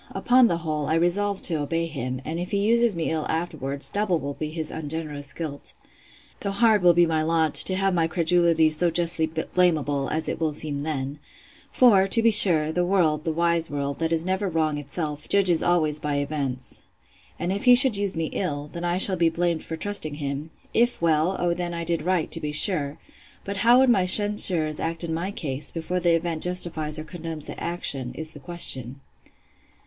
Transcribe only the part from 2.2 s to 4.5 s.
and if he uses me ill afterwards, double will be